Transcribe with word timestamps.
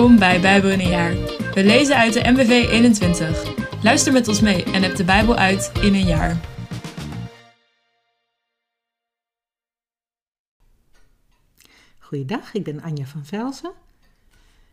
Welkom 0.00 0.18
bij 0.18 0.40
Bijbel 0.40 0.70
in 0.70 0.80
een 0.80 0.88
jaar. 0.88 1.14
We 1.54 1.64
lezen 1.64 1.96
uit 1.96 2.12
de 2.12 2.30
MBV 2.30 2.68
21. 2.70 3.54
Luister 3.82 4.12
met 4.12 4.28
ons 4.28 4.40
mee 4.40 4.64
en 4.64 4.82
heb 4.82 4.96
de 4.96 5.04
Bijbel 5.04 5.36
uit 5.36 5.72
in 5.82 5.94
een 5.94 6.06
jaar. 6.06 6.40
Goeiedag, 11.98 12.54
ik 12.54 12.64
ben 12.64 12.82
Anja 12.82 13.04
van 13.04 13.24
Velzen. 13.24 13.72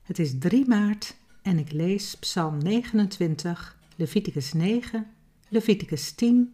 Het 0.04 0.20
is 0.20 0.34
3 0.40 0.68
maart 0.68 1.16
en 1.42 1.60
ik 1.60 1.72
lees 1.72 2.16
Psalm 2.16 2.58
29, 2.58 3.78
Leviticus 3.96 4.54
9, 4.54 5.08
Leviticus 5.48 6.12
10, 6.12 6.54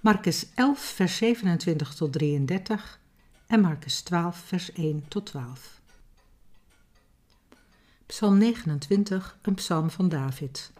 Marcus 0.00 0.46
11, 0.54 0.80
vers 0.80 1.16
27 1.16 1.94
tot 1.94 2.12
33 2.12 3.00
en 3.46 3.60
Marcus 3.60 4.00
12, 4.00 4.36
vers 4.36 4.72
1 4.72 5.04
tot 5.08 5.26
12. 5.26 5.81
Psalm 8.12 8.38
29, 8.38 9.38
een 9.42 9.54
psalm 9.54 9.90
van 9.90 10.08
David. 10.08 10.72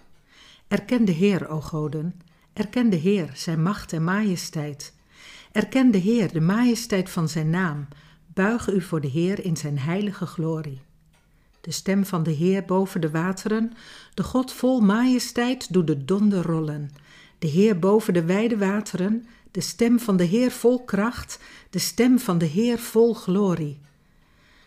Erken 0.68 1.04
de 1.04 1.12
Heer, 1.12 1.48
o 1.48 1.60
goden, 1.60 2.20
erken 2.52 2.90
de 2.90 2.96
Heer, 2.96 3.30
zijn 3.34 3.62
macht 3.62 3.92
en 3.92 4.04
majesteit. 4.04 4.94
Erken 5.52 5.90
de 5.90 5.98
Heer, 5.98 6.32
de 6.32 6.40
majesteit 6.40 7.10
van 7.10 7.28
zijn 7.28 7.50
naam. 7.50 7.88
Buig 8.26 8.68
u 8.68 8.80
voor 8.80 9.00
de 9.00 9.08
Heer 9.08 9.44
in 9.44 9.56
zijn 9.56 9.78
heilige 9.78 10.26
glorie. 10.26 10.80
De 11.60 11.70
stem 11.70 12.06
van 12.06 12.22
de 12.22 12.30
Heer 12.30 12.64
boven 12.64 13.00
de 13.00 13.10
wateren, 13.10 13.72
de 14.14 14.22
God 14.22 14.52
vol 14.52 14.80
majesteit 14.80 15.72
doet 15.72 15.86
de 15.86 16.04
donder 16.04 16.42
rollen. 16.42 16.90
De 17.38 17.46
Heer 17.46 17.78
boven 17.78 18.14
de 18.14 18.24
wijde 18.24 18.58
wateren, 18.58 19.26
de 19.50 19.60
stem 19.60 20.00
van 20.00 20.16
de 20.16 20.24
Heer 20.24 20.50
vol 20.50 20.84
kracht, 20.84 21.38
de 21.70 21.78
stem 21.78 22.18
van 22.18 22.38
de 22.38 22.46
Heer 22.46 22.78
vol 22.78 23.14
glorie. 23.14 23.80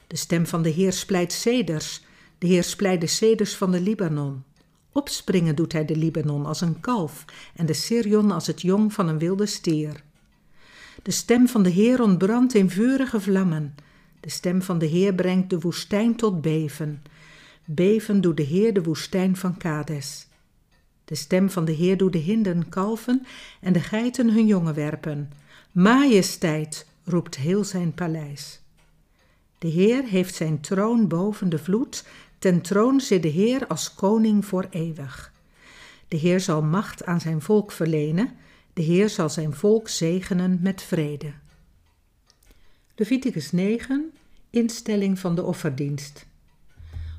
De 0.08 0.18
stem 0.18 0.46
van 0.46 0.62
de 0.62 0.70
Heer 0.70 0.94
splijt 0.94 1.34
ceders, 1.34 2.05
de 2.46 2.52
Heer 2.52 2.64
splijt 2.64 3.02
de 3.02 3.08
ceders 3.08 3.56
van 3.56 3.72
de 3.72 3.82
Libanon. 3.82 4.44
Opspringen 4.92 5.56
doet 5.56 5.72
hij 5.72 5.86
de 5.86 5.96
Libanon 5.96 6.46
als 6.46 6.62
een 6.62 6.80
kalf 6.80 7.26
en 7.56 7.66
de 7.66 7.74
Sirion 7.74 8.32
als 8.32 8.48
het 8.48 8.62
jong 8.62 8.94
van 8.94 9.08
een 9.08 9.18
wilde 9.18 9.46
stier. 9.46 10.04
De 11.04 11.12
stem 11.12 11.48
van 11.48 11.64
de 11.64 11.70
Heer 11.70 12.02
ontbrandt 12.02 12.54
in 12.54 12.70
vurige 12.70 13.22
vlammen. 13.22 13.76
De 14.20 14.30
stem 14.30 14.62
van 14.62 14.78
de 14.78 14.86
Heer 14.86 15.14
brengt 15.14 15.50
de 15.50 15.60
woestijn 15.60 16.16
tot 16.16 16.42
beven. 16.42 17.04
Beven 17.66 18.22
doet 18.22 18.38
de 18.38 18.44
Heer 18.44 18.74
de 18.74 18.84
woestijn 18.84 19.36
van 19.36 19.58
Kades. 19.58 20.28
De 21.06 21.16
stem 21.16 21.50
van 21.50 21.66
de 21.66 21.72
Heer 21.72 21.98
doet 21.98 22.14
de 22.14 22.20
hinden 22.20 22.70
kalven 22.70 23.26
en 23.62 23.74
de 23.74 23.82
geiten 23.82 24.30
hun 24.30 24.48
jongen 24.48 24.74
werpen. 24.74 25.32
Majesteit 25.72 26.88
roept 27.04 27.36
heel 27.36 27.64
zijn 27.64 27.94
paleis. 27.94 28.60
De 29.58 29.68
Heer 29.68 30.04
heeft 30.04 30.36
zijn 30.36 30.62
troon 30.62 31.08
boven 31.08 31.50
de 31.50 31.58
vloed, 31.58 32.06
ten 32.46 32.62
troon 32.62 33.02
zit 33.02 33.22
de 33.22 33.28
Heer 33.28 33.68
als 33.68 33.94
koning 33.94 34.46
voor 34.46 34.68
eeuwig. 34.70 35.34
De 36.08 36.18
Heer 36.18 36.40
zal 36.40 36.62
macht 36.62 37.06
aan 37.06 37.22
zijn 37.22 37.42
volk 37.42 37.72
verlenen, 37.72 38.30
de 38.74 38.82
Heer 38.82 39.10
zal 39.10 39.30
zijn 39.30 39.54
volk 39.54 39.90
zegenen 39.90 40.60
met 40.62 40.82
vrede. 40.82 41.34
Leviticus 42.96 43.52
9, 43.52 44.12
instelling 44.50 45.20
van 45.20 45.36
de 45.36 45.44
offerdienst. 45.44 46.26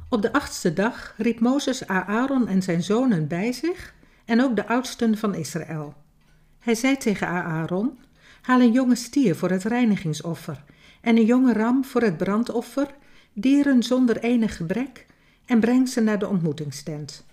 Op 0.09 0.23
de 0.23 0.33
achtste 0.33 0.73
dag 0.73 1.15
riep 1.17 1.41
Mozes 1.41 1.87
Aaron 1.87 2.49
en 2.49 2.63
zijn 2.63 2.83
zonen 2.83 3.27
bij 3.27 3.53
zich 3.53 3.95
en 4.25 4.43
ook 4.43 4.57
de 4.57 4.69
oudsten 4.69 5.19
van 5.19 5.35
Israël. 5.35 5.95
Hij 6.59 6.75
zei 6.75 6.97
tegen 6.97 7.29
Aaron: 7.29 7.99
Haal 8.43 8.61
een 8.61 8.73
jonge 8.73 8.97
stier 8.97 9.37
voor 9.37 9.51
het 9.51 9.65
reinigingsoffer 9.65 10.65
en 11.01 11.17
een 11.17 11.27
jonge 11.27 11.53
ram 11.53 11.85
voor 11.85 12.03
het 12.03 12.17
brandoffer, 12.17 12.95
dieren 13.33 13.83
zonder 13.83 14.19
enig 14.19 14.57
gebrek, 14.57 15.07
en 15.47 15.61
breng 15.61 15.89
ze 15.89 16.01
naar 16.01 16.19
de 16.19 16.29
ontmoetingstent. 16.29 17.25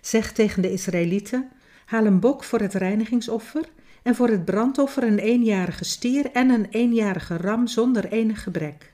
Zeg 0.00 0.32
tegen 0.32 0.62
de 0.62 0.72
Israëlieten: 0.72 1.48
Haal 1.84 2.06
een 2.06 2.20
bok 2.20 2.44
voor 2.44 2.60
het 2.60 2.74
reinigingsoffer 2.74 3.68
en 4.02 4.14
voor 4.14 4.28
het 4.28 4.44
brandoffer 4.44 5.02
een 5.02 5.18
eenjarige 5.18 5.84
stier 5.84 6.30
en 6.32 6.50
een 6.50 6.66
eenjarige 6.70 7.36
ram 7.36 7.66
zonder 7.66 8.04
enig 8.04 8.42
gebrek. 8.42 8.92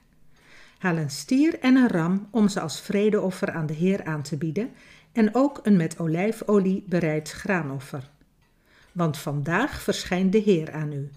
Haal 0.78 0.96
een 0.96 1.10
stier 1.10 1.58
en 1.58 1.76
een 1.76 1.88
ram 1.88 2.28
om 2.30 2.48
ze 2.48 2.60
als 2.60 2.80
vredeoffer 2.80 3.52
aan 3.52 3.66
de 3.66 3.74
Heer 3.74 4.04
aan 4.04 4.22
te 4.22 4.36
bieden 4.36 4.70
en 5.12 5.34
ook 5.34 5.60
een 5.62 5.76
met 5.76 5.98
olijfolie 5.98 6.84
bereid 6.86 7.30
graanoffer. 7.30 8.10
Want 8.92 9.18
vandaag 9.18 9.82
verschijnt 9.82 10.32
de 10.32 10.38
Heer 10.38 10.72
aan 10.72 10.92
u. 10.92 11.10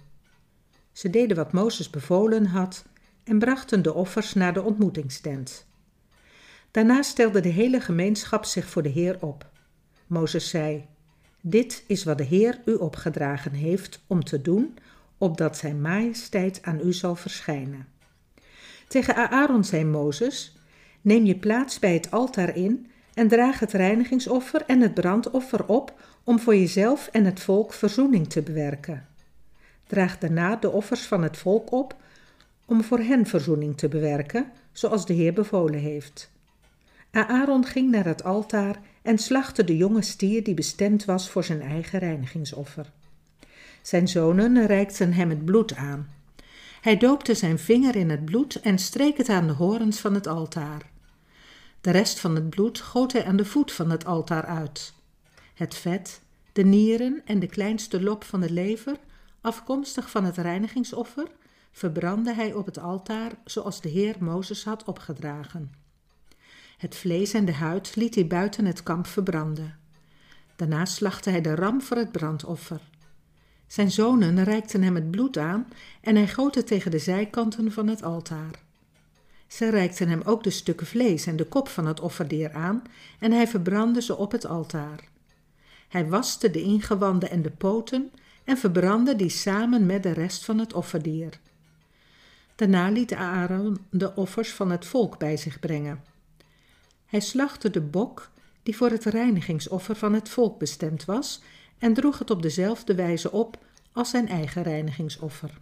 Ze 0.92 1.10
deden 1.10 1.38
wat 1.38 1.52
Mozes 1.52 1.90
bevolen 1.90 2.46
had 2.46 2.86
en 3.24 3.40
brachten 3.40 3.82
de 3.82 3.94
offers 3.94 4.34
naar 4.34 4.54
de 4.54 4.62
ontmoetingstent. 4.62 5.66
Daarna 6.78 7.02
stelde 7.02 7.40
de 7.40 7.50
hele 7.50 7.82
gemeenschap 7.82 8.46
zich 8.46 8.66
voor 8.66 8.84
de 8.84 8.90
Heer 8.90 9.18
op. 9.20 9.50
Mozes 10.08 10.50
zei: 10.50 10.86
Dit 11.42 11.84
is 11.88 12.04
wat 12.04 12.18
de 12.18 12.24
Heer 12.24 12.62
u 12.66 12.74
opgedragen 12.74 13.52
heeft 13.52 14.04
om 14.08 14.24
te 14.24 14.42
doen, 14.42 14.78
opdat 15.18 15.58
zijn 15.58 15.82
majesteit 15.82 16.60
aan 16.62 16.80
u 16.84 16.94
zal 16.94 17.16
verschijnen. 17.16 17.88
Tegen 18.88 19.16
Aaron 19.16 19.64
zei 19.64 19.86
Mozes: 19.86 20.58
Neem 21.02 21.26
je 21.26 21.36
plaats 21.36 21.80
bij 21.80 21.94
het 21.94 22.12
altaar 22.12 22.56
in 22.56 22.92
en 23.14 23.28
draag 23.28 23.60
het 23.60 23.72
reinigingsoffer 23.72 24.64
en 24.66 24.82
het 24.82 24.94
brandoffer 24.94 25.66
op 25.66 26.00
om 26.24 26.40
voor 26.40 26.56
jezelf 26.56 27.10
en 27.12 27.26
het 27.26 27.40
volk 27.40 27.74
verzoening 27.74 28.30
te 28.30 28.42
bewerken. 28.42 29.08
Draag 29.88 30.18
daarna 30.18 30.56
de 30.56 30.72
offers 30.72 31.02
van 31.02 31.24
het 31.24 31.38
volk 31.38 31.72
op 31.72 31.96
om 32.66 32.84
voor 32.84 33.00
hen 33.00 33.26
verzoening 33.26 33.78
te 33.78 33.88
bewerken, 33.88 34.52
zoals 34.72 35.06
de 35.06 35.14
Heer 35.14 35.34
bevolen 35.34 35.80
heeft. 35.80 36.36
Aaron 37.26 37.66
ging 37.66 37.92
naar 37.92 38.06
het 38.06 38.24
altaar 38.24 38.80
en 39.02 39.18
slachtte 39.18 39.64
de 39.64 39.78
jonge 39.78 40.02
stier 40.02 40.44
die 40.44 40.54
bestemd 40.54 41.06
was 41.06 41.30
voor 41.30 41.44
zijn 41.44 41.62
eigen 41.62 42.00
reinigingsoffer. 42.00 42.92
Zijn 43.82 44.08
zonen 44.08 44.66
reikten 44.66 45.14
hem 45.14 45.30
het 45.30 45.46
bloed 45.46 45.76
aan. 45.76 46.10
Hij 46.82 46.98
doopte 46.98 47.34
zijn 47.34 47.60
vinger 47.60 47.96
in 47.96 48.10
het 48.10 48.26
bloed 48.26 48.56
en 48.56 48.80
streek 48.80 49.18
het 49.18 49.30
aan 49.30 49.48
de 49.48 49.54
horens 49.54 50.00
van 50.00 50.14
het 50.14 50.28
altaar. 50.28 50.90
De 51.82 51.92
rest 51.92 52.20
van 52.20 52.36
het 52.36 52.50
bloed 52.50 52.80
goot 52.80 53.12
hij 53.12 53.26
aan 53.26 53.36
de 53.36 53.46
voet 53.46 53.72
van 53.72 53.90
het 53.90 54.06
altaar 54.06 54.46
uit. 54.46 54.94
Het 55.54 55.76
vet, 55.76 56.22
de 56.54 56.64
nieren 56.64 57.22
en 57.26 57.40
de 57.40 57.48
kleinste 57.48 58.02
lop 58.04 58.24
van 58.24 58.42
de 58.42 58.52
lever, 58.52 58.96
afkomstig 59.42 60.10
van 60.10 60.24
het 60.24 60.38
reinigingsoffer, 60.38 61.28
verbrandde 61.72 62.34
hij 62.34 62.54
op 62.54 62.66
het 62.66 62.80
altaar 62.80 63.32
zoals 63.46 63.82
de 63.82 63.90
Heer 63.90 64.16
Mozes 64.20 64.64
had 64.64 64.84
opgedragen. 64.84 65.87
Het 66.78 66.96
vlees 66.96 67.34
en 67.34 67.46
de 67.46 67.54
huid 67.54 67.96
liet 67.96 68.16
hij 68.16 68.28
buiten 68.28 68.66
het 68.66 68.84
kamp 68.84 69.08
verbranden. 69.08 69.78
Daarna 70.56 70.86
slachtte 70.86 71.30
hij 71.30 71.42
de 71.42 71.56
ram 71.56 71.82
voor 71.82 71.98
het 71.98 72.12
brandoffer. 72.12 72.82
Zijn 73.68 73.92
zonen 73.92 74.44
reikten 74.44 74.84
hem 74.84 74.96
het 74.96 75.12
bloed 75.12 75.38
aan 75.38 75.68
en 76.02 76.16
hij 76.16 76.28
goot 76.28 76.56
het 76.56 76.68
tegen 76.68 76.92
de 76.92 77.00
zijkanten 77.00 77.72
van 77.72 77.88
het 77.88 78.04
altaar. 78.04 78.52
Ze 79.48 79.70
reikten 79.70 80.10
hem 80.10 80.22
ook 80.22 80.44
de 80.44 80.50
stukken 80.50 80.88
vlees 80.88 81.26
en 81.26 81.36
de 81.36 81.46
kop 81.46 81.68
van 81.68 81.86
het 81.86 82.00
offerdier 82.00 82.54
aan 82.54 82.82
en 83.20 83.32
hij 83.32 83.48
verbrandde 83.48 84.02
ze 84.02 84.16
op 84.16 84.32
het 84.32 84.46
altaar. 84.46 85.00
Hij 85.88 86.08
waste 86.08 86.52
de 86.52 86.62
ingewanden 86.62 87.30
en 87.30 87.42
de 87.42 87.52
poten 87.52 88.12
en 88.44 88.58
verbrandde 88.58 89.16
die 89.16 89.30
samen 89.30 89.86
met 89.86 90.04
de 90.04 90.12
rest 90.12 90.46
van 90.46 90.60
het 90.60 90.74
offerdier. 90.74 91.40
Daarna 92.56 92.90
liet 92.90 93.14
Aaron 93.14 93.78
de 93.90 94.16
offers 94.16 94.54
van 94.54 94.72
het 94.72 94.86
volk 94.86 95.18
bij 95.18 95.38
zich 95.38 95.60
brengen. 95.60 96.02
Hij 97.18 97.26
slachtte 97.26 97.70
de 97.70 97.82
bok 97.82 98.32
die 98.64 98.76
voor 98.76 98.90
het 98.90 99.06
reinigingsoffer 99.06 99.96
van 99.96 100.14
het 100.14 100.30
volk 100.30 100.60
bestemd 100.60 101.06
was 101.06 101.42
en 101.78 101.94
droeg 101.94 102.20
het 102.20 102.30
op 102.30 102.42
dezelfde 102.42 102.96
wijze 102.96 103.32
op 103.32 103.58
als 103.92 104.10
zijn 104.10 104.28
eigen 104.28 104.64
reinigingsoffer. 104.64 105.58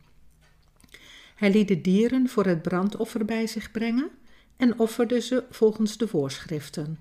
Hij 1.36 1.52
liet 1.52 1.68
de 1.68 1.82
dieren 1.82 2.30
voor 2.30 2.46
het 2.46 2.62
brandoffer 2.62 3.26
bij 3.26 3.48
zich 3.48 3.72
brengen 3.72 4.10
en 4.58 4.80
offerde 4.80 5.22
ze 5.22 5.44
volgens 5.50 5.98
de 5.98 6.08
voorschriften. 6.08 7.00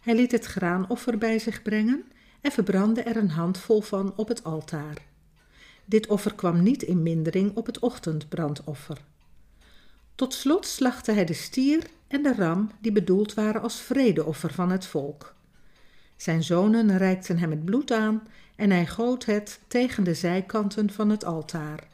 Hij 0.00 0.14
liet 0.14 0.32
het 0.32 0.44
graanoffer 0.44 1.18
bij 1.18 1.38
zich 1.38 1.62
brengen 1.62 2.04
en 2.40 2.52
verbrandde 2.52 3.02
er 3.02 3.16
een 3.16 3.30
handvol 3.30 3.80
van 3.80 4.12
op 4.16 4.28
het 4.28 4.44
altaar. 4.44 4.96
Dit 5.84 6.06
offer 6.06 6.34
kwam 6.34 6.62
niet 6.62 6.82
in 6.82 7.02
mindering 7.02 7.56
op 7.56 7.66
het 7.66 7.78
ochtendbrandoffer. 7.78 8.98
Tot 10.14 10.34
slot 10.34 10.66
slachtte 10.66 11.12
hij 11.12 11.24
de 11.24 11.32
stier 11.32 11.86
en 12.08 12.22
de 12.22 12.34
ram 12.34 12.70
die 12.80 12.92
bedoeld 12.92 13.34
waren 13.34 13.62
als 13.62 13.80
vredeoffer 13.80 14.52
van 14.52 14.70
het 14.70 14.86
volk. 14.86 15.34
Zijn 16.16 16.42
zonen 16.42 16.98
reikten 16.98 17.38
hem 17.38 17.50
het 17.50 17.64
bloed 17.64 17.90
aan 17.92 18.22
en 18.56 18.70
hij 18.70 18.86
goot 18.86 19.24
het 19.24 19.60
tegen 19.66 20.04
de 20.04 20.14
zijkanten 20.14 20.90
van 20.90 21.10
het 21.10 21.24
altaar. 21.24 21.90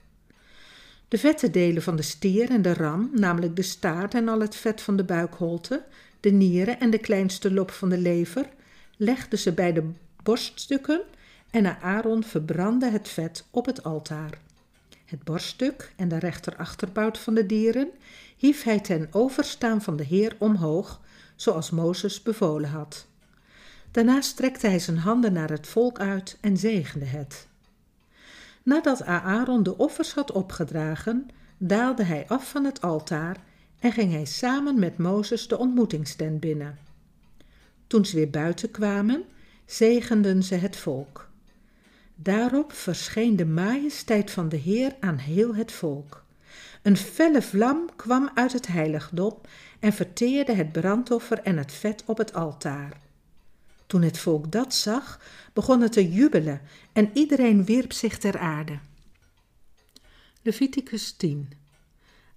De 1.08 1.18
vette 1.18 1.50
delen 1.50 1.82
van 1.82 1.96
de 1.96 2.02
stier 2.02 2.50
en 2.50 2.62
de 2.62 2.74
ram, 2.74 3.10
namelijk 3.14 3.56
de 3.56 3.62
staart 3.62 4.14
en 4.14 4.28
al 4.28 4.40
het 4.40 4.56
vet 4.56 4.80
van 4.80 4.96
de 4.96 5.04
buikholte, 5.04 5.84
de 6.20 6.30
nieren 6.30 6.80
en 6.80 6.90
de 6.90 6.98
kleinste 6.98 7.52
lop 7.52 7.70
van 7.70 7.88
de 7.88 7.98
lever, 7.98 8.48
legden 8.96 9.38
ze 9.38 9.52
bij 9.52 9.72
de 9.72 9.90
borststukken 10.22 11.00
en 11.50 11.80
Aaron 11.80 12.24
verbrandde 12.24 12.90
het 12.90 13.08
vet 13.08 13.44
op 13.50 13.66
het 13.66 13.84
altaar. 13.84 14.38
Het 15.08 15.24
borststuk 15.24 15.92
en 15.96 16.08
de 16.08 16.18
rechterachterbout 16.18 17.18
van 17.18 17.34
de 17.34 17.46
dieren 17.46 17.90
hief 18.36 18.62
hij 18.62 18.80
ten 18.80 19.08
overstaan 19.10 19.82
van 19.82 19.96
de 19.96 20.04
Heer 20.04 20.36
omhoog, 20.38 21.00
zoals 21.36 21.70
Mozes 21.70 22.22
bevolen 22.22 22.70
had. 22.70 23.06
Daarna 23.90 24.20
strekte 24.20 24.66
hij 24.66 24.78
zijn 24.78 24.98
handen 24.98 25.32
naar 25.32 25.50
het 25.50 25.66
volk 25.66 25.98
uit 25.98 26.38
en 26.40 26.56
zegende 26.56 27.04
het. 27.04 27.46
Nadat 28.62 29.02
Aaron 29.02 29.62
de 29.62 29.76
offers 29.76 30.14
had 30.14 30.32
opgedragen, 30.32 31.28
daalde 31.58 32.02
hij 32.02 32.24
af 32.26 32.50
van 32.50 32.64
het 32.64 32.80
altaar 32.80 33.36
en 33.78 33.92
ging 33.92 34.12
hij 34.12 34.24
samen 34.24 34.78
met 34.78 34.98
Mozes 34.98 35.48
de 35.48 35.58
ontmoetingstent 35.58 36.40
binnen. 36.40 36.78
Toen 37.86 38.04
ze 38.04 38.16
weer 38.16 38.30
buiten 38.30 38.70
kwamen, 38.70 39.24
zegenden 39.66 40.42
ze 40.42 40.54
het 40.54 40.76
volk. 40.76 41.27
Daarop 42.20 42.72
verscheen 42.72 43.36
de 43.36 43.46
majesteit 43.46 44.30
van 44.30 44.48
de 44.48 44.56
Heer 44.56 44.96
aan 45.00 45.16
heel 45.16 45.54
het 45.54 45.72
volk. 45.72 46.24
Een 46.82 46.96
felle 46.96 47.42
vlam 47.42 47.88
kwam 47.96 48.30
uit 48.34 48.52
het 48.52 48.66
heiligdom 48.66 49.40
en 49.78 49.92
verteerde 49.92 50.52
het 50.52 50.72
brandoffer 50.72 51.38
en 51.38 51.56
het 51.56 51.72
vet 51.72 52.02
op 52.06 52.18
het 52.18 52.34
altaar. 52.34 53.00
Toen 53.86 54.02
het 54.02 54.18
volk 54.18 54.52
dat 54.52 54.74
zag, 54.74 55.20
begon 55.52 55.80
het 55.80 55.92
te 55.92 56.12
jubelen 56.12 56.60
en 56.92 57.10
iedereen 57.12 57.64
wierp 57.64 57.92
zich 57.92 58.18
ter 58.18 58.38
aarde. 58.38 58.78
Leviticus 60.42 61.12
10 61.12 61.52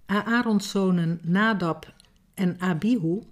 Aarons 0.06 0.70
zonen 0.70 1.20
Nadab 1.22 1.94
en 2.34 2.60
Abihu 2.60 3.22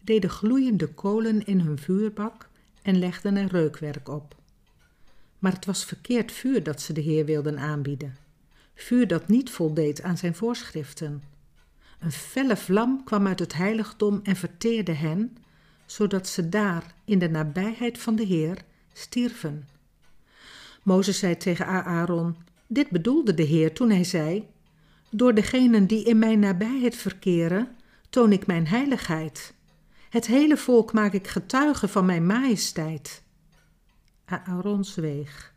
deden 0.00 0.30
gloeiende 0.30 0.86
kolen 0.86 1.46
in 1.46 1.60
hun 1.60 1.78
vuurbak 1.78 2.48
en 2.82 2.98
legden 2.98 3.36
er 3.36 3.48
reukwerk 3.48 4.08
op. 4.08 4.42
Maar 5.44 5.52
het 5.52 5.64
was 5.64 5.84
verkeerd 5.84 6.32
vuur 6.32 6.62
dat 6.62 6.80
ze 6.80 6.92
de 6.92 7.00
Heer 7.00 7.24
wilden 7.24 7.58
aanbieden, 7.58 8.16
vuur 8.74 9.06
dat 9.06 9.28
niet 9.28 9.50
voldeed 9.50 10.02
aan 10.02 10.18
zijn 10.18 10.34
voorschriften. 10.34 11.22
Een 12.00 12.12
felle 12.12 12.56
vlam 12.56 13.04
kwam 13.04 13.26
uit 13.26 13.38
het 13.38 13.54
heiligdom 13.54 14.20
en 14.22 14.36
verteerde 14.36 14.92
hen, 14.92 15.36
zodat 15.86 16.28
ze 16.28 16.48
daar 16.48 16.94
in 17.04 17.18
de 17.18 17.28
nabijheid 17.28 17.98
van 17.98 18.16
de 18.16 18.22
Heer 18.22 18.56
stierven. 18.92 19.68
Mozes 20.82 21.18
zei 21.18 21.36
tegen 21.36 21.66
Aaron: 21.66 22.36
Dit 22.66 22.90
bedoelde 22.90 23.34
de 23.34 23.42
Heer 23.42 23.72
toen 23.72 23.90
hij 23.90 24.04
zei: 24.04 24.48
Door 25.10 25.34
degenen 25.34 25.86
die 25.86 26.04
in 26.04 26.18
mijn 26.18 26.38
nabijheid 26.38 26.96
verkeren, 26.96 27.76
toon 28.10 28.32
ik 28.32 28.46
mijn 28.46 28.66
heiligheid. 28.66 29.54
Het 30.10 30.26
hele 30.26 30.56
volk 30.56 30.92
maak 30.92 31.12
ik 31.12 31.28
getuige 31.28 31.88
van 31.88 32.04
mijn 32.04 32.26
majesteit. 32.26 33.23
Aaron 34.24 34.84
zweeg. 34.84 35.54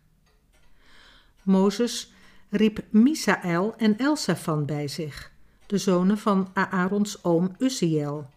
Mozes 1.44 2.14
riep 2.50 2.84
Misaël 2.90 3.76
en 3.78 3.98
Elsafan 3.98 4.66
bij 4.66 4.88
zich, 4.88 5.32
de 5.66 5.78
zonen 5.78 6.18
van 6.18 6.50
Aarons 6.54 7.24
oom 7.24 7.56
Uzziel. 7.60 8.30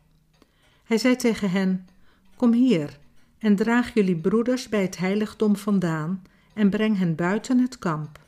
Hij 0.85 0.99
zei 0.99 1.17
tegen 1.17 1.51
hen: 1.51 1.89
Kom 2.37 2.53
hier 2.53 2.99
en 3.39 3.57
draag 3.57 3.95
jullie 3.95 4.17
broeders 4.17 4.69
bij 4.69 4.83
het 4.83 4.99
heiligdom 4.99 5.57
vandaan 5.57 6.23
en 6.55 6.71
breng 6.71 6.99
hen 6.99 7.15
buiten 7.15 7.59
het 7.59 7.79
kamp. 7.79 8.19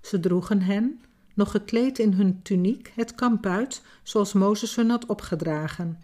Ze 0.00 0.20
droegen 0.20 0.62
hen, 0.62 1.00
nog 1.34 1.50
gekleed 1.50 1.98
in 1.98 2.12
hun 2.12 2.42
tuniek, 2.42 2.92
het 2.94 3.14
kamp 3.14 3.46
uit, 3.46 3.82
zoals 4.02 4.32
Mozes 4.32 4.76
hun 4.76 4.90
had 4.90 5.06
opgedragen. 5.06 5.98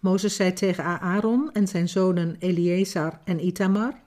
Mozes 0.00 0.36
zei 0.36 0.52
tegen 0.52 0.84
Aaron 0.84 1.52
en 1.52 1.68
zijn 1.68 1.88
zonen 1.88 2.36
Eleazar 2.38 3.20
en 3.24 3.46
Itamar: 3.46 4.04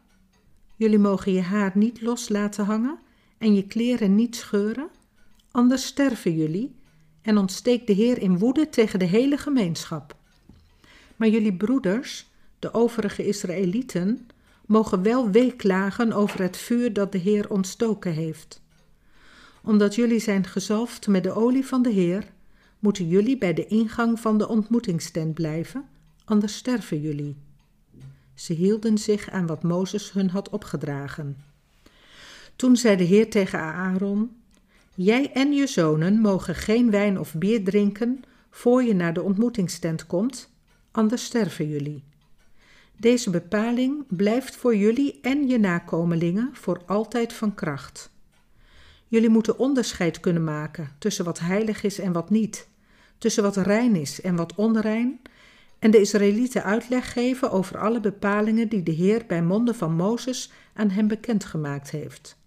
Jullie 0.79 0.99
mogen 0.99 1.31
je 1.31 1.41
haar 1.41 1.71
niet 1.73 2.01
los 2.01 2.29
laten 2.29 2.65
hangen 2.65 2.99
en 3.37 3.55
je 3.55 3.67
kleren 3.67 4.15
niet 4.15 4.35
scheuren, 4.35 4.89
anders 5.51 5.85
sterven 5.85 6.35
jullie 6.35 6.75
en 7.21 7.37
ontsteekt 7.37 7.87
de 7.87 7.93
Heer 7.93 8.21
in 8.21 8.37
woede 8.37 8.69
tegen 8.69 8.99
de 8.99 9.05
hele 9.05 9.37
gemeenschap. 9.37 10.15
Maar 11.15 11.27
jullie 11.27 11.53
broeders, 11.53 12.27
de 12.59 12.73
overige 12.73 13.27
Israëlieten, 13.27 14.27
mogen 14.65 15.01
wel 15.01 15.29
weeklagen 15.29 16.13
over 16.13 16.41
het 16.41 16.57
vuur 16.57 16.93
dat 16.93 17.11
de 17.11 17.17
Heer 17.17 17.49
ontstoken 17.49 18.13
heeft. 18.13 18.61
Omdat 19.63 19.95
jullie 19.95 20.19
zijn 20.19 20.45
gezalfd 20.45 21.07
met 21.07 21.23
de 21.23 21.31
olie 21.31 21.65
van 21.65 21.81
de 21.81 21.91
Heer, 21.91 22.31
moeten 22.79 23.07
jullie 23.07 23.37
bij 23.37 23.53
de 23.53 23.67
ingang 23.67 24.19
van 24.19 24.37
de 24.37 24.47
ontmoetingstent 24.47 25.33
blijven, 25.33 25.85
anders 26.25 26.55
sterven 26.55 27.01
jullie. 27.01 27.48
Ze 28.39 28.53
hielden 28.53 28.97
zich 28.97 29.29
aan 29.29 29.47
wat 29.47 29.63
Mozes 29.63 30.11
hun 30.11 30.29
had 30.29 30.49
opgedragen. 30.49 31.37
Toen 32.55 32.75
zei 32.75 32.95
de 32.95 33.03
Heer 33.03 33.29
tegen 33.29 33.59
Aaron: 33.59 34.31
Jij 34.95 35.31
en 35.33 35.51
je 35.51 35.67
zonen 35.67 36.19
mogen 36.19 36.55
geen 36.55 36.91
wijn 36.91 37.19
of 37.19 37.33
bier 37.33 37.63
drinken 37.63 38.23
voor 38.49 38.83
je 38.83 38.93
naar 38.93 39.13
de 39.13 39.21
ontmoetingstent 39.21 40.07
komt, 40.07 40.49
anders 40.91 41.23
sterven 41.23 41.67
jullie. 41.67 42.03
Deze 42.97 43.29
bepaling 43.29 44.03
blijft 44.07 44.55
voor 44.55 44.75
jullie 44.75 45.19
en 45.21 45.47
je 45.47 45.59
nakomelingen 45.59 46.49
voor 46.53 46.81
altijd 46.85 47.33
van 47.33 47.55
kracht. 47.55 48.09
Jullie 49.07 49.29
moeten 49.29 49.59
onderscheid 49.59 50.19
kunnen 50.19 50.43
maken 50.43 50.89
tussen 50.97 51.25
wat 51.25 51.39
heilig 51.39 51.83
is 51.83 51.99
en 51.99 52.11
wat 52.11 52.29
niet, 52.29 52.67
tussen 53.17 53.43
wat 53.43 53.55
rein 53.55 53.95
is 53.95 54.21
en 54.21 54.35
wat 54.35 54.55
onrein, 54.55 55.19
en 55.79 55.91
de 55.91 55.99
Israëlieten 55.99 56.63
uitleg 56.63 57.13
geven 57.13 57.51
over 57.51 57.77
alle 57.77 57.99
bepalingen 57.99 58.69
die 58.69 58.83
de 58.83 58.91
Heer 58.91 59.23
bij 59.27 59.41
monden 59.41 59.75
van 59.75 59.93
Mozes 59.93 60.51
aan 60.73 60.89
hem 60.89 61.07
bekendgemaakt 61.07 61.91
heeft. 61.91 62.37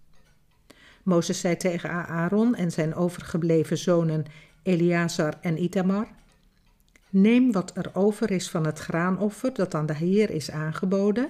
Mozes 1.03 1.39
zei 1.39 1.57
tegen 1.57 1.89
Aaron 1.89 2.55
en 2.55 2.71
zijn 2.71 2.95
overgebleven 2.95 3.77
zonen 3.77 4.25
Eleazar 4.63 5.33
en 5.41 5.63
Itamar: 5.63 6.07
Neem 7.09 7.51
wat 7.51 7.77
er 7.77 7.89
over 7.93 8.31
is 8.31 8.49
van 8.49 8.65
het 8.65 8.79
graanoffer 8.79 9.53
dat 9.53 9.75
aan 9.75 9.85
de 9.85 9.95
Heer 9.95 10.29
is 10.29 10.51
aangeboden, 10.51 11.29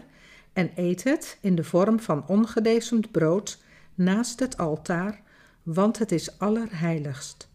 en 0.54 0.72
eet 0.76 1.04
het 1.04 1.38
in 1.42 1.56
de 1.56 1.64
vorm 1.64 2.00
van 2.00 2.28
ongedezemd 2.28 3.12
brood 3.12 3.62
naast 3.96 4.40
het 4.40 4.58
altaar, 4.58 5.22
want 5.64 6.00
het 6.00 6.12
is 6.12 6.40
allerheiligst. 6.40 7.50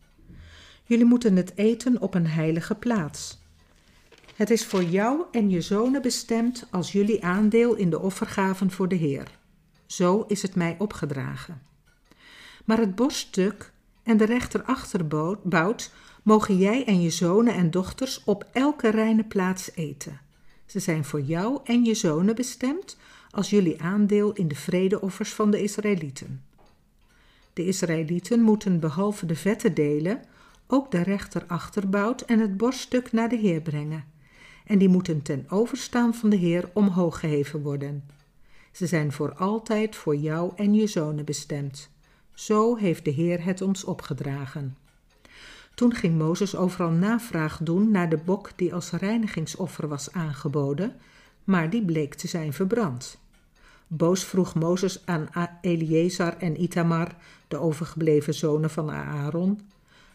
Jullie 0.84 1.04
moeten 1.04 1.36
het 1.36 1.52
eten 1.54 2.00
op 2.00 2.14
een 2.14 2.26
heilige 2.26 2.74
plaats. 2.74 3.38
Het 4.38 4.50
is 4.50 4.64
voor 4.64 4.82
jou 4.82 5.24
en 5.30 5.50
je 5.50 5.60
zonen 5.60 6.02
bestemd 6.02 6.66
als 6.70 6.92
jullie 6.92 7.24
aandeel 7.24 7.74
in 7.74 7.90
de 7.90 8.00
offergaven 8.00 8.70
voor 8.70 8.88
de 8.88 8.94
Heer. 8.94 9.38
Zo 9.86 10.24
is 10.28 10.42
het 10.42 10.54
mij 10.54 10.76
opgedragen. 10.78 11.62
Maar 12.64 12.78
het 12.78 12.94
borststuk 12.94 13.72
en 14.02 14.16
de 14.16 14.24
rechterachterbout 14.24 15.92
mogen 16.22 16.56
jij 16.56 16.84
en 16.84 17.00
je 17.00 17.10
zonen 17.10 17.54
en 17.54 17.70
dochters 17.70 18.24
op 18.24 18.46
elke 18.52 18.88
reine 18.88 19.24
plaats 19.24 19.70
eten. 19.74 20.20
Ze 20.66 20.78
zijn 20.78 21.04
voor 21.04 21.20
jou 21.20 21.60
en 21.64 21.84
je 21.84 21.94
zonen 21.94 22.34
bestemd 22.34 22.96
als 23.30 23.50
jullie 23.50 23.82
aandeel 23.82 24.32
in 24.32 24.48
de 24.48 24.54
vredeoffers 24.54 25.32
van 25.32 25.50
de 25.50 25.62
Israëlieten. 25.62 26.44
De 27.52 27.66
Israëlieten 27.66 28.40
moeten 28.40 28.80
behalve 28.80 29.26
de 29.26 29.36
vette 29.36 29.72
delen 29.72 30.22
ook 30.66 30.90
de 30.90 31.02
rechterachterbout 31.02 32.20
en 32.20 32.38
het 32.38 32.56
borststuk 32.56 33.12
naar 33.12 33.28
de 33.28 33.36
Heer 33.36 33.60
brengen. 33.60 34.16
En 34.68 34.78
die 34.78 34.88
moeten 34.88 35.22
ten 35.22 35.46
overstaan 35.48 36.14
van 36.14 36.30
de 36.30 36.36
Heer 36.36 36.70
omhoog 36.72 37.20
geheven 37.20 37.62
worden. 37.62 38.04
Ze 38.72 38.86
zijn 38.86 39.12
voor 39.12 39.34
altijd 39.34 39.96
voor 39.96 40.16
jou 40.16 40.52
en 40.56 40.74
je 40.74 40.86
zonen 40.86 41.24
bestemd. 41.24 41.90
Zo 42.34 42.76
heeft 42.76 43.04
de 43.04 43.10
Heer 43.10 43.44
het 43.44 43.62
ons 43.62 43.84
opgedragen. 43.84 44.76
Toen 45.74 45.94
ging 45.94 46.18
Mozes 46.18 46.56
overal 46.56 46.90
navraag 46.90 47.58
doen 47.62 47.90
naar 47.90 48.08
de 48.08 48.16
bok 48.16 48.50
die 48.56 48.74
als 48.74 48.90
reinigingsoffer 48.90 49.88
was 49.88 50.12
aangeboden, 50.12 50.96
maar 51.44 51.70
die 51.70 51.84
bleek 51.84 52.14
te 52.14 52.28
zijn 52.28 52.52
verbrand. 52.52 53.18
Boos 53.86 54.24
vroeg 54.24 54.54
Mozes 54.54 55.06
aan 55.06 55.28
Eleazar 55.60 56.36
en 56.38 56.62
Itamar, 56.62 57.16
de 57.48 57.56
overgebleven 57.56 58.34
zonen 58.34 58.70
van 58.70 58.90
Aaron: 58.90 59.60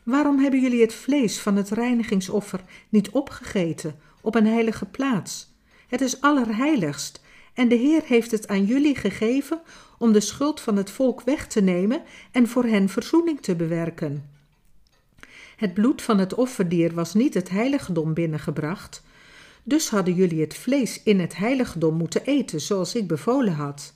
Waarom 0.04 0.40
hebben 0.40 0.62
jullie 0.62 0.82
het 0.82 0.94
vlees 0.94 1.40
van 1.40 1.56
het 1.56 1.70
reinigingsoffer 1.70 2.62
niet 2.90 3.10
opgegeten 3.10 3.96
op 4.24 4.36
een 4.36 4.48
heilige 4.48 4.86
plaats? 4.86 5.52
Het 5.88 6.02
is 6.02 6.22
allerheiligst 6.22 7.22
en 7.54 7.68
de 7.68 7.76
Heer 7.76 8.02
heeft 8.06 8.32
het 8.32 8.48
aan 8.48 8.66
jullie 8.66 8.96
gegeven 8.96 9.62
om 9.98 10.12
de 10.12 10.20
schuld 10.20 10.62
van 10.62 10.76
het 10.76 10.92
volk 10.92 11.22
weg 11.22 11.48
te 11.48 11.62
nemen 11.62 12.02
en 12.32 12.48
voor 12.48 12.64
hen 12.66 12.90
verzoening 12.90 13.42
te 13.42 13.56
bewerken. 13.56 14.30
Het 15.56 15.74
bloed 15.74 16.02
van 16.02 16.18
het 16.18 16.34
offerdier 16.34 16.94
was 16.94 17.14
niet 17.14 17.34
het 17.34 17.50
heiligdom 17.50 18.14
binnengebracht, 18.14 19.04
dus 19.64 19.90
hadden 19.90 20.14
jullie 20.14 20.42
het 20.42 20.56
vlees 20.56 21.04
in 21.04 21.20
het 21.20 21.38
heiligdom 21.38 21.96
moeten 21.96 22.24
eten, 22.24 22.62
zoals 22.62 22.96
ik 22.96 23.08
bevolen 23.08 23.54
had. 23.54 23.94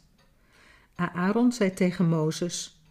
Aaron 0.95 1.51
zei 1.51 1.73
tegen 1.73 2.09
Mozes: 2.09 2.81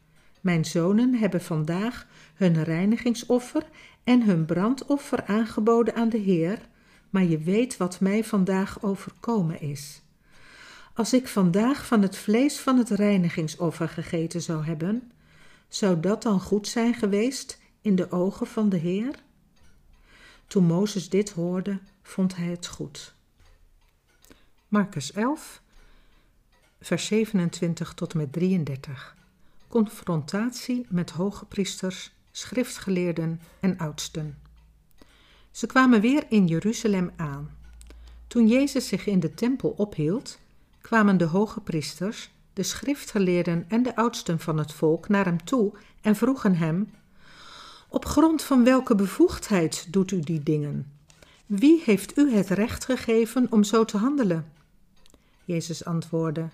Mijn 0.41 0.65
zonen 0.65 1.15
hebben 1.15 1.41
vandaag 1.41 2.07
hun 2.35 2.65
reinigingsoffer 2.65 3.67
en 4.05 4.23
hun 4.23 4.45
brandoffer 4.45 5.25
aangeboden 5.25 5.95
aan 5.95 6.09
de 6.09 6.19
Heer, 6.19 6.59
maar 7.17 7.25
je 7.25 7.39
weet 7.39 7.77
wat 7.77 8.01
mij 8.01 8.25
vandaag 8.25 8.83
overkomen 8.83 9.61
is. 9.61 10.03
Als 10.95 11.13
ik 11.13 11.29
vandaag 11.29 11.87
van 11.87 12.03
het 12.03 12.17
vlees 12.17 12.59
van 12.59 12.79
het 12.79 12.91
reinigingsoffer 12.91 13.89
gegeten 13.89 14.43
zou 14.43 14.65
hebben, 14.65 15.13
zou 15.69 16.01
dat 16.01 16.23
dan 16.23 16.41
goed 16.41 16.69
zijn 16.69 16.95
geweest 16.95 17.61
in 17.81 17.97
de 17.97 18.11
ogen 18.11 18.47
van 18.47 18.69
de 18.69 18.77
Heer? 18.77 19.15
Toen 20.47 20.65
Mozes 20.65 21.09
dit 21.09 21.31
hoorde, 21.31 21.79
vond 22.03 22.37
hij 22.37 22.47
het 22.47 22.67
goed. 22.67 23.15
Marcus 24.69 25.13
11, 25.13 25.63
vers 26.81 27.07
27 27.07 27.95
tot 27.95 28.15
met 28.15 28.33
33. 28.33 29.17
Confrontatie 29.69 30.87
met 30.89 31.11
hoge 31.11 31.45
priesters, 31.45 32.15
schriftgeleerden 32.31 33.41
en 33.61 33.79
oudsten. 33.79 34.46
Ze 35.57 35.67
kwamen 35.67 36.01
weer 36.01 36.25
in 36.29 36.47
Jeruzalem 36.47 37.11
aan. 37.17 37.51
Toen 38.27 38.49
Jezus 38.49 38.89
zich 38.89 39.07
in 39.07 39.21
de 39.21 39.35
tempel 39.35 39.71
ophield, 39.77 40.39
kwamen 40.81 41.17
de 41.17 41.25
hoge 41.25 41.61
priesters, 41.61 42.31
de 42.53 42.63
schriftgeleerden 42.63 43.65
en 43.69 43.83
de 43.83 43.97
oudsten 43.97 44.41
van 44.41 44.59
het 44.59 44.73
volk 44.73 45.09
naar 45.09 45.25
hem 45.25 45.45
toe 45.45 45.73
en 46.01 46.17
vroegen 46.17 46.57
hem: 46.57 46.91
Op 47.89 48.05
grond 48.05 48.43
van 48.43 48.65
welke 48.65 48.95
bevoegdheid 48.95 49.93
doet 49.93 50.11
u 50.11 50.21
die 50.21 50.43
dingen? 50.43 50.93
Wie 51.47 51.83
heeft 51.85 52.19
u 52.19 52.33
het 52.33 52.49
recht 52.49 52.85
gegeven 52.85 53.47
om 53.51 53.65
zo 53.65 53.85
te 53.85 53.97
handelen? 53.97 54.53
Jezus 55.45 55.85
antwoordde: 55.85 56.49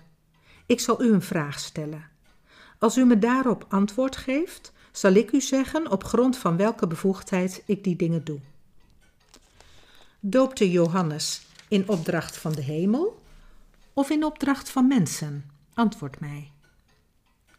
Ik 0.65 0.79
zal 0.79 1.03
u 1.03 1.13
een 1.13 1.21
vraag 1.21 1.59
stellen. 1.59 2.05
Als 2.79 2.97
u 2.97 3.05
me 3.05 3.19
daarop 3.19 3.65
antwoord 3.69 4.15
geeft, 4.15 4.71
zal 4.91 5.13
ik 5.13 5.31
u 5.31 5.41
zeggen 5.41 5.91
op 5.91 6.03
grond 6.03 6.37
van 6.37 6.57
welke 6.57 6.87
bevoegdheid 6.87 7.63
ik 7.65 7.83
die 7.83 7.95
dingen 7.95 8.23
doe. 8.23 8.39
Doopte 10.25 10.71
Johannes 10.71 11.45
in 11.67 11.89
opdracht 11.89 12.37
van 12.37 12.51
de 12.51 12.61
hemel 12.61 13.21
of 13.93 14.09
in 14.09 14.23
opdracht 14.23 14.69
van 14.69 14.87
mensen? 14.87 15.45
Antwoord 15.73 16.19
mij. 16.19 16.51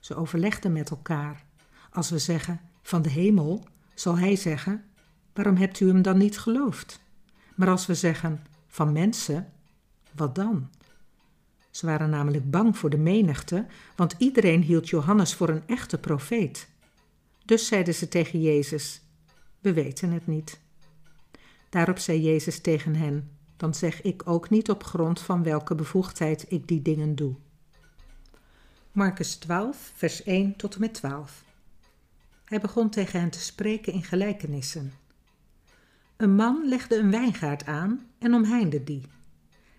Ze 0.00 0.14
overlegden 0.14 0.72
met 0.72 0.90
elkaar. 0.90 1.44
Als 1.90 2.10
we 2.10 2.18
zeggen 2.18 2.60
van 2.82 3.02
de 3.02 3.10
hemel, 3.10 3.64
zal 3.94 4.18
hij 4.18 4.36
zeggen: 4.36 4.84
Waarom 5.32 5.56
hebt 5.56 5.80
u 5.80 5.88
hem 5.88 6.02
dan 6.02 6.18
niet 6.18 6.38
geloofd? 6.38 7.00
Maar 7.54 7.68
als 7.68 7.86
we 7.86 7.94
zeggen 7.94 8.46
van 8.66 8.92
mensen, 8.92 9.52
wat 10.12 10.34
dan? 10.34 10.70
Ze 11.70 11.86
waren 11.86 12.10
namelijk 12.10 12.50
bang 12.50 12.78
voor 12.78 12.90
de 12.90 12.98
menigte, 12.98 13.66
want 13.96 14.14
iedereen 14.18 14.62
hield 14.62 14.88
Johannes 14.88 15.34
voor 15.34 15.48
een 15.48 15.62
echte 15.66 15.98
profeet. 15.98 16.68
Dus 17.44 17.66
zeiden 17.66 17.94
ze 17.94 18.08
tegen 18.08 18.40
Jezus: 18.40 19.02
We 19.60 19.72
weten 19.72 20.10
het 20.10 20.26
niet. 20.26 20.62
Daarop 21.74 21.98
zei 21.98 22.20
Jezus 22.20 22.60
tegen 22.60 22.94
hen: 22.96 23.30
Dan 23.56 23.74
zeg 23.74 24.02
ik 24.02 24.28
ook 24.28 24.50
niet 24.50 24.70
op 24.70 24.84
grond 24.84 25.20
van 25.20 25.42
welke 25.42 25.74
bevoegdheid 25.74 26.44
ik 26.48 26.68
die 26.68 26.82
dingen 26.82 27.14
doe. 27.14 27.34
Marcus 28.92 29.34
12, 29.34 29.92
vers 29.94 30.22
1 30.22 30.56
tot 30.56 30.74
en 30.74 30.80
met 30.80 30.94
12. 30.94 31.44
Hij 32.44 32.60
begon 32.60 32.90
tegen 32.90 33.20
hen 33.20 33.30
te 33.30 33.40
spreken 33.40 33.92
in 33.92 34.02
gelijkenissen. 34.02 34.92
Een 36.16 36.34
man 36.34 36.68
legde 36.68 36.96
een 36.96 37.10
wijngaard 37.10 37.66
aan 37.66 38.06
en 38.18 38.34
omheinde 38.34 38.84
die. 38.84 39.02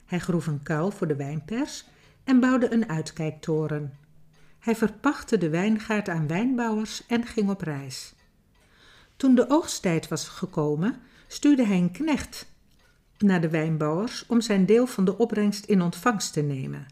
Hij 0.05 0.19
groef 0.19 0.47
een 0.47 0.63
kuil 0.63 0.91
voor 0.91 1.07
de 1.07 1.15
wijnpers 1.15 1.85
en 2.23 2.39
bouwde 2.39 2.73
een 2.73 2.89
uitkijktoren. 2.89 3.97
Hij 4.59 4.75
verpachtte 4.75 5.37
de 5.37 5.49
wijngaard 5.49 6.09
aan 6.09 6.27
wijnbouwers 6.27 7.05
en 7.05 7.25
ging 7.25 7.49
op 7.49 7.61
reis. 7.61 8.13
Toen 9.15 9.35
de 9.35 9.49
oogsttijd 9.49 10.07
was 10.07 10.27
gekomen, 10.27 11.01
stuurde 11.27 11.65
hij 11.65 11.77
een 11.77 11.91
knecht 11.91 12.53
naar 13.17 13.41
de 13.41 13.49
wijnbouwers 13.49 14.25
om 14.27 14.41
zijn 14.41 14.65
deel 14.65 14.87
van 14.87 15.05
de 15.05 15.17
opbrengst 15.17 15.65
in 15.65 15.81
ontvangst 15.81 16.33
te 16.33 16.41
nemen. 16.41 16.85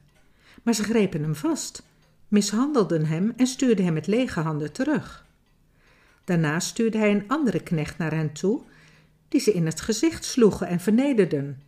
Maar 0.63 0.73
ze 0.73 0.83
grepen 0.83 1.21
hem 1.21 1.35
vast, 1.35 1.83
mishandelden 2.27 3.05
hem 3.05 3.33
en 3.35 3.47
stuurden 3.47 3.85
hem 3.85 3.93
met 3.93 4.07
lege 4.07 4.39
handen 4.39 4.71
terug. 4.71 5.25
Daarna 6.23 6.59
stuurde 6.59 6.97
hij 6.97 7.11
een 7.11 7.27
andere 7.27 7.59
knecht 7.59 7.97
naar 7.97 8.13
hen 8.13 8.33
toe, 8.33 8.61
die 9.27 9.41
ze 9.41 9.53
in 9.53 9.65
het 9.65 9.81
gezicht 9.81 10.25
sloegen 10.25 10.67
en 10.67 10.79
vernederden. 10.79 11.61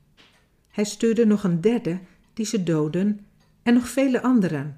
Hij 0.72 0.84
stuurde 0.84 1.25
nog 1.25 1.43
een 1.43 1.62
derde, 1.62 2.00
die 2.34 2.45
ze 2.45 2.63
doden, 2.63 3.25
en 3.63 3.74
nog 3.74 3.88
vele 3.88 4.22
anderen. 4.22 4.77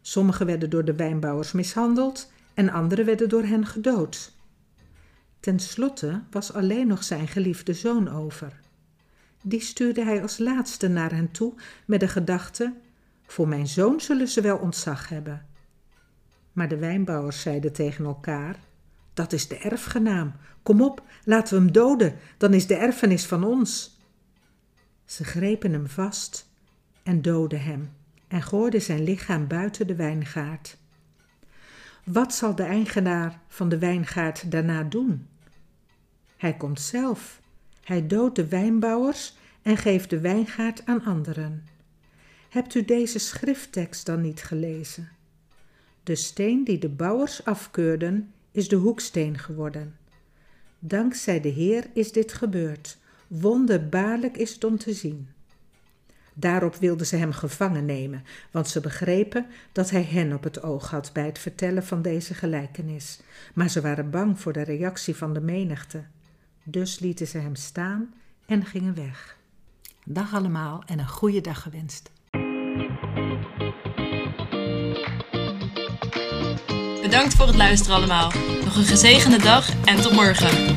Sommigen 0.00 0.46
werden 0.46 0.70
door 0.70 0.84
de 0.84 0.94
wijnbouwers 0.94 1.52
mishandeld 1.52 2.32
en 2.54 2.70
anderen 2.70 3.04
werden 3.04 3.28
door 3.28 3.42
hen 3.42 3.66
gedood. 3.66 4.32
Ten 5.42 5.60
slotte 5.60 6.22
was 6.30 6.52
alleen 6.52 6.86
nog 6.86 7.04
zijn 7.04 7.28
geliefde 7.28 7.74
zoon 7.74 8.08
over. 8.08 8.60
Die 9.42 9.60
stuurde 9.60 10.04
hij 10.04 10.22
als 10.22 10.38
laatste 10.38 10.88
naar 10.88 11.12
hen 11.12 11.30
toe 11.30 11.54
met 11.84 12.00
de 12.00 12.08
gedachte: 12.08 12.74
Voor 13.26 13.48
mijn 13.48 13.66
zoon 13.66 14.00
zullen 14.00 14.28
ze 14.28 14.40
wel 14.40 14.56
ontzag 14.56 15.08
hebben. 15.08 15.46
Maar 16.52 16.68
de 16.68 16.76
wijnbouwers 16.76 17.40
zeiden 17.40 17.72
tegen 17.72 18.04
elkaar: 18.04 18.56
Dat 19.14 19.32
is 19.32 19.48
de 19.48 19.58
erfgenaam. 19.58 20.32
Kom 20.62 20.82
op, 20.82 21.02
laten 21.24 21.54
we 21.56 21.62
hem 21.62 21.72
doden, 21.72 22.16
dan 22.36 22.54
is 22.54 22.66
de 22.66 22.74
erfenis 22.74 23.26
van 23.26 23.44
ons. 23.44 23.98
Ze 25.04 25.24
grepen 25.24 25.72
hem 25.72 25.88
vast 25.88 26.48
en 27.02 27.22
doodden 27.22 27.62
hem 27.62 27.90
en 28.28 28.42
gooiden 28.42 28.82
zijn 28.82 29.04
lichaam 29.04 29.46
buiten 29.46 29.86
de 29.86 29.94
wijngaard. 29.94 30.76
Wat 32.04 32.34
zal 32.34 32.54
de 32.54 32.64
eigenaar 32.64 33.40
van 33.48 33.68
de 33.68 33.78
wijngaard 33.78 34.50
daarna 34.50 34.82
doen? 34.82 35.30
Hij 36.42 36.56
komt 36.56 36.80
zelf. 36.80 37.40
Hij 37.84 38.06
doodt 38.06 38.36
de 38.36 38.48
wijnbouwers 38.48 39.36
en 39.62 39.76
geeft 39.76 40.10
de 40.10 40.20
wijngaard 40.20 40.86
aan 40.86 41.04
anderen. 41.04 41.66
Hebt 42.48 42.74
u 42.74 42.84
deze 42.84 43.18
schrifttekst 43.18 44.06
dan 44.06 44.20
niet 44.20 44.42
gelezen? 44.42 45.08
De 46.02 46.14
steen 46.14 46.64
die 46.64 46.78
de 46.78 46.88
bouwers 46.88 47.44
afkeurden, 47.44 48.32
is 48.52 48.68
de 48.68 48.76
hoeksteen 48.76 49.38
geworden. 49.38 49.96
Dankzij 50.78 51.40
de 51.40 51.48
Heer 51.48 51.86
is 51.94 52.12
dit 52.12 52.32
gebeurd. 52.32 52.98
Wonderbaarlijk 53.26 54.36
is 54.36 54.54
het 54.54 54.64
om 54.64 54.78
te 54.78 54.92
zien. 54.92 55.28
Daarop 56.34 56.74
wilden 56.76 57.06
ze 57.06 57.16
hem 57.16 57.32
gevangen 57.32 57.84
nemen, 57.84 58.24
want 58.50 58.68
ze 58.68 58.80
begrepen 58.80 59.46
dat 59.72 59.90
hij 59.90 60.02
hen 60.02 60.32
op 60.32 60.42
het 60.42 60.62
oog 60.62 60.90
had 60.90 61.10
bij 61.12 61.26
het 61.26 61.38
vertellen 61.38 61.84
van 61.84 62.02
deze 62.02 62.34
gelijkenis. 62.34 63.20
Maar 63.54 63.68
ze 63.70 63.80
waren 63.80 64.10
bang 64.10 64.40
voor 64.40 64.52
de 64.52 64.62
reactie 64.62 65.16
van 65.16 65.32
de 65.34 65.40
menigte. 65.40 66.04
Dus 66.64 66.98
lieten 66.98 67.26
ze 67.26 67.38
hem 67.38 67.54
staan 67.54 68.14
en 68.46 68.64
gingen 68.64 68.94
weg. 68.94 69.36
Dag 70.04 70.34
allemaal 70.34 70.82
en 70.86 70.98
een 70.98 71.08
goede 71.08 71.40
dag 71.40 71.62
gewenst. 71.62 72.10
Bedankt 77.02 77.34
voor 77.34 77.46
het 77.46 77.56
luisteren 77.56 77.96
allemaal. 77.96 78.32
Nog 78.64 78.76
een 78.76 78.84
gezegende 78.84 79.38
dag 79.38 79.84
en 79.84 80.02
tot 80.02 80.12
morgen. 80.12 80.76